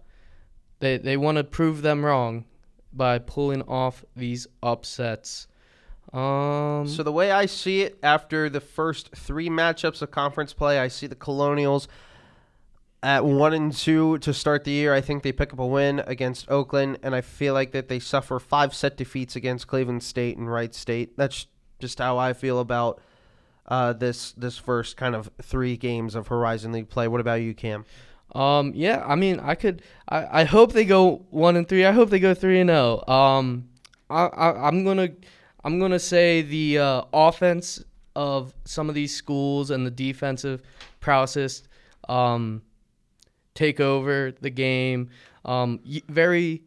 they 0.80 0.98
they 0.98 1.18
want 1.18 1.38
to 1.38 1.44
prove 1.44 1.82
them 1.82 2.04
wrong 2.04 2.46
by 2.92 3.20
pulling 3.20 3.62
off 3.64 4.04
these 4.16 4.48
upsets. 4.64 5.48
Um, 6.14 6.88
So 6.88 7.04
the 7.04 7.12
way 7.12 7.32
I 7.32 7.46
see 7.46 7.82
it, 7.82 7.98
after 8.04 8.50
the 8.50 8.62
first 8.62 9.16
three 9.16 9.50
matchups 9.50 10.02
of 10.02 10.12
conference 10.12 10.54
play, 10.54 10.80
I 10.80 10.88
see 10.88 11.08
the 11.08 11.16
Colonials 11.16 11.88
at 13.06 13.24
one 13.24 13.54
and 13.54 13.72
two 13.72 14.18
to 14.18 14.34
start 14.34 14.64
the 14.64 14.72
year. 14.72 14.92
I 14.92 15.00
think 15.00 15.22
they 15.22 15.32
pick 15.32 15.54
up 15.54 15.60
a 15.60 15.66
win 15.66 16.02
against 16.08 16.50
Oakland, 16.50 16.98
and 17.04 17.14
I 17.14 17.22
feel 17.22 17.54
like 17.54 17.72
that 17.74 17.88
they 17.88 18.00
suffer 18.00 18.40
five 18.40 18.74
set 18.74 18.98
defeats 18.98 19.36
against 19.36 19.68
Cleveland 19.68 20.02
State 20.02 20.38
and 20.38 20.52
Wright 20.52 20.74
State. 20.74 21.16
That's 21.16 21.46
just 21.78 22.00
how 22.00 22.18
I 22.18 22.34
feel 22.34 22.60
about 22.60 23.00
uh, 23.68 23.94
this 23.94 24.32
this 24.32 24.58
first 24.58 24.98
kind 24.98 25.14
of 25.14 25.30
three 25.40 25.78
games 25.78 26.16
of 26.16 26.30
Horizon 26.30 26.72
League 26.72 26.90
play. 26.90 27.08
What 27.08 27.22
about 27.22 27.42
you, 27.42 27.54
Cam? 27.54 27.86
Um, 28.34 28.72
yeah, 28.74 29.04
I 29.06 29.14
mean, 29.14 29.40
I 29.40 29.54
could, 29.54 29.84
I, 30.10 30.42
I 30.42 30.44
hope 30.44 30.74
they 30.74 30.84
go 30.84 31.28
one 31.30 31.56
and 31.56 31.70
three. 31.70 31.86
I 31.86 31.92
hope 31.92 32.10
they 32.10 32.20
go 32.20 32.34
three 32.34 32.60
and 32.60 32.72
zero. 32.72 33.08
Um, 33.08 33.70
I, 34.10 34.26
I, 34.26 34.68
I'm 34.68 34.84
gonna, 34.84 35.10
I'm 35.64 35.80
gonna 35.80 36.00
say 36.00 36.42
the 36.42 36.80
uh, 36.80 37.02
offense 37.14 37.84
of 38.16 38.56
some 38.66 38.90
of 38.90 38.96
these 38.96 39.16
schools 39.16 39.70
and 39.70 39.86
the 39.86 39.92
defensive 39.92 40.64
prowess, 41.00 41.62
um, 42.10 42.64
take 43.56 43.80
over 43.80 44.32
the 44.40 44.50
game. 44.52 45.10
Um, 45.44 45.80
y- 45.86 46.04
very 46.08 46.64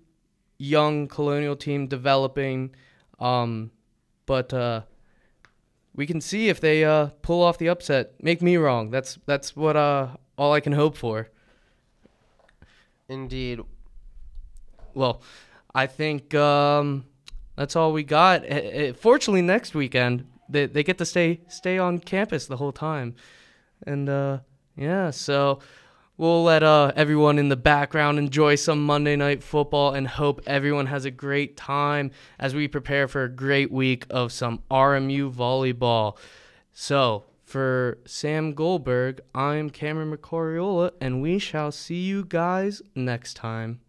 young 0.58 1.06
colonial 1.06 1.54
team 1.54 1.86
developing, 1.86 2.74
um, 3.20 3.70
but 4.26 4.52
uh, 4.52 4.82
we 5.94 6.06
can 6.06 6.20
see 6.20 6.48
if 6.48 6.60
they 6.60 6.84
uh, 6.84 7.06
pull 7.22 7.42
off 7.42 7.58
the 7.58 7.68
upset. 7.68 8.14
Make 8.22 8.42
me 8.42 8.56
wrong. 8.56 8.90
That's 8.90 9.18
that's 9.26 9.54
what 9.54 9.76
uh, 9.76 10.08
all 10.36 10.52
I 10.52 10.60
can 10.60 10.72
hope 10.72 10.96
for. 10.96 11.28
Indeed. 13.08 13.60
Well, 14.94 15.22
I 15.74 15.86
think 15.86 16.34
um, 16.34 17.04
that's 17.56 17.76
all 17.76 17.92
we 17.92 18.02
got. 18.04 18.44
Eh, 18.44 18.48
eh, 18.48 18.92
Fortunately, 18.92 19.42
next 19.42 19.74
weekend 19.74 20.26
they 20.48 20.66
they 20.66 20.82
get 20.82 20.98
to 20.98 21.04
stay 21.06 21.40
stay 21.48 21.78
on 21.78 21.98
campus 21.98 22.46
the 22.46 22.56
whole 22.56 22.72
time, 22.72 23.14
and 23.86 24.08
uh, 24.08 24.38
yeah, 24.76 25.10
so 25.10 25.60
we'll 26.18 26.44
let 26.44 26.62
uh, 26.62 26.92
everyone 26.94 27.38
in 27.38 27.48
the 27.48 27.56
background 27.56 28.18
enjoy 28.18 28.56
some 28.56 28.84
Monday 28.84 29.16
night 29.16 29.42
football 29.42 29.94
and 29.94 30.06
hope 30.06 30.42
everyone 30.46 30.86
has 30.86 31.06
a 31.06 31.10
great 31.10 31.56
time 31.56 32.10
as 32.38 32.54
we 32.54 32.68
prepare 32.68 33.08
for 33.08 33.24
a 33.24 33.28
great 33.30 33.72
week 33.72 34.04
of 34.10 34.30
some 34.32 34.62
RMU 34.70 35.32
volleyball. 35.32 36.18
So. 36.72 37.24
For 37.48 37.96
Sam 38.04 38.52
Goldberg, 38.52 39.22
I'm 39.34 39.70
Cameron 39.70 40.14
Macariola, 40.14 40.90
and 41.00 41.22
we 41.22 41.38
shall 41.38 41.72
see 41.72 42.02
you 42.02 42.26
guys 42.26 42.82
next 42.94 43.38
time. 43.38 43.80